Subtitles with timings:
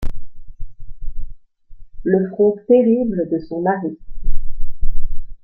[2.01, 3.99] le front terrible de son mari.